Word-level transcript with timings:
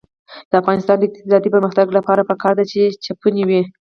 د 0.49 0.51
افغانستان 0.61 0.97
د 0.99 1.03
اقتصادي 1.07 1.49
پرمختګ 1.55 1.87
لپاره 1.97 2.27
پکار 2.29 2.53
ده 2.59 2.63
چې 2.71 2.81
چپنې 3.05 3.43
وي. 3.49 3.61